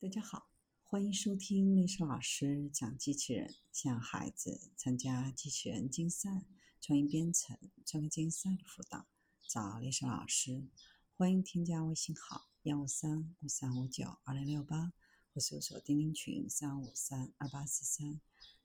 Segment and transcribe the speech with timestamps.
[0.00, 0.48] 大家好，
[0.84, 6.46] 欢迎收听历史老师讲机器人，向孩子参加机器人竞赛、
[6.80, 9.08] 创意编程、创客竞赛的辅导，
[9.48, 10.68] 找历史老师。
[11.16, 14.92] 欢迎添加微信号幺五三五三五九二零六八，
[15.34, 18.20] 或搜索钉钉群三五三二八四三。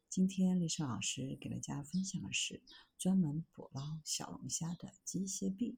[0.08, 2.62] 今天历史老师给大家分享的是
[3.00, 5.78] 专门捕捞小龙虾的机械臂。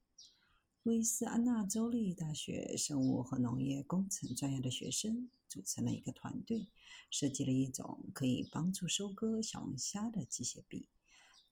[0.84, 6.68] 路易斯安那州立大学生物和农业工程专业的学生组成了一个团队，
[7.10, 10.90] 设计了一种可以帮助收割小龙虾的机械臂。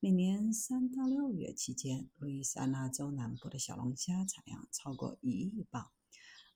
[0.02, 5.90] 每年三到六月期间，路易斯安那州南部的小龙虾产量超过一亿磅。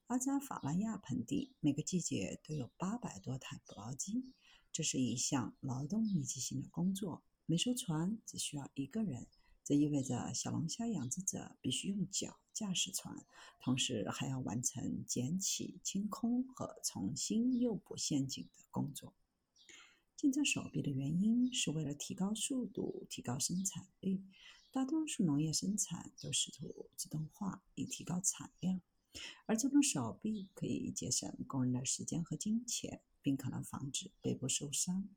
[0.07, 4.33] 阿扎法拉亚盆地每个季节都有八百多台捕捞机。
[4.73, 9.27] 这是一项劳动密集型的工作，每艘船只需要一个人。
[9.67, 13.25] 这意味着小龙虾养殖者必须用脚驾驶船，
[13.59, 19.13] 同时还要完成捡起、清空和重新诱捕陷阱的工作。
[20.15, 24.23] 建造手臂的原因是为了提高速度、提高生产率。
[24.71, 28.79] 大多数农业生产都试图自动化以提高产量，
[29.47, 35.09] 而这种手臂可以节省工人的时间和金钱，并可能防止背部受伤。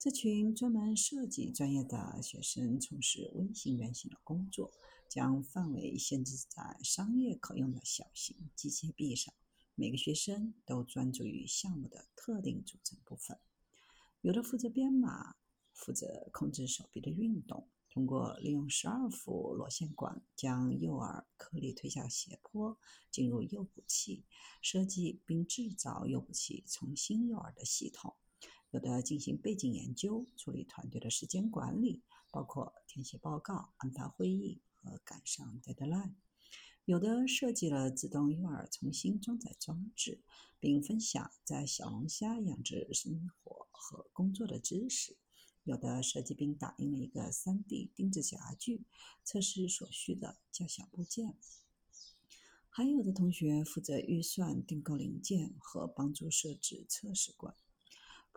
[0.00, 4.70] 这群专门设计专业的学生从事微型原型的工作，
[5.08, 9.34] 将范围限制在商业可用的小型机械臂上。
[9.74, 13.40] 每个学生都专注于项目的特定组成部分，
[14.20, 15.34] 有的负责编码，
[15.72, 17.68] 负责控制手臂的运动。
[17.90, 22.78] 通过利用十二伏螺线管将诱饵颗粒推下斜坡，
[23.10, 24.24] 进入诱捕器，
[24.62, 28.14] 设计并制造诱捕器重新诱饵的系统。
[28.70, 36.14] 有的进行背景研究，处理团队的时间管理，包括填写报告、安排会议和赶上 deadline。
[36.84, 40.20] 有的设计了自动诱饵重新装载装置，
[40.60, 45.16] 并分享在小龙虾养殖生活和工作的知识。
[45.64, 48.84] 有的设计并打印了一个 3D 定制夹具，
[49.22, 51.36] 测试所需的较小部件。
[52.70, 57.54] 还有的同学负责预算、订购零件和帮助设置测试管。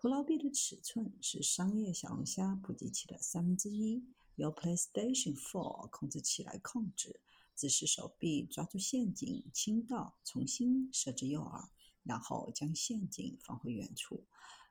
[0.01, 4.03] 捕捞臂的尺寸是商业小龙虾捕集器的三分之一，
[4.35, 7.19] 由 PlayStation 4控制器来控制，
[7.55, 11.69] 只是手臂抓住陷阱、倾倒、重新设置诱饵，
[12.01, 14.25] 然后将陷阱放回原处。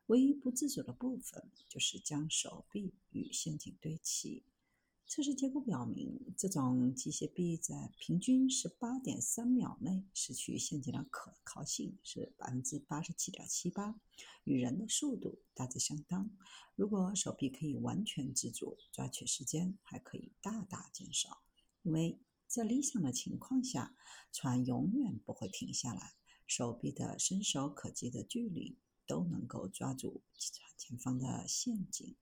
[0.06, 4.42] 唯一不自主的部分就是将手臂与陷阱对齐。
[5.10, 14.00] 测试结果表明，这种机械臂在平均十八点三秒内失去陷阱的可靠性是百分之八十七点七八，
[14.44, 16.30] 与人的速度大致相当。
[16.76, 21.42] 如果手臂可以完全自主，抓取时间还可以大大减少。
[21.82, 23.96] 因为在理想的情况下，
[24.32, 26.14] 船永远不会停下来，
[26.46, 28.78] 手臂的伸手可及的距离
[29.08, 32.14] 都能够抓住船前方的陷阱。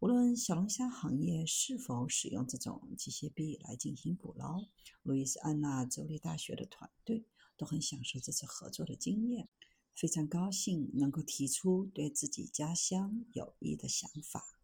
[0.00, 4.66] 无论小龙虾行业是否使用这种机械臂来进行捕捞，
[5.02, 7.24] 路易斯安那州立大学的团队
[7.56, 9.48] 都很享受这次合作的经验，
[9.96, 14.57] 非常高兴能够提出对自己家乡有益的想法。